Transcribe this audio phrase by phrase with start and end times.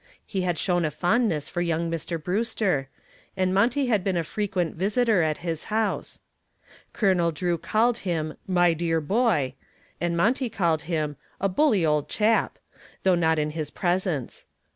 [0.25, 2.19] He had shown a fondness for young Mr.
[2.19, 2.89] Brewster,
[3.37, 6.17] and Monty had been a frequent visitor at his house.
[6.91, 9.53] Colonel Drew called him "my dear boy,"
[9.99, 12.57] and Monty called him "a bully old chap,"
[13.03, 14.47] though not in his presence.